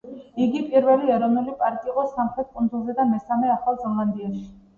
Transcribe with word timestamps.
იგი 0.43 0.61
პირველი 0.69 1.13
ეროვნული 1.17 1.53
პარკი 1.59 1.91
იყო 1.93 2.07
სამხრეთ 2.15 2.49
კუნძულზე 2.57 2.97
და 3.03 3.07
მესამე 3.13 3.53
ახალ 3.59 3.79
ზელანდიაში. 3.85 4.43